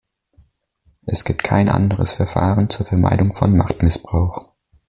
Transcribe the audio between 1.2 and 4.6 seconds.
gibt kein anderes Verfahren zur Vermeidung von Machtmissbrauch.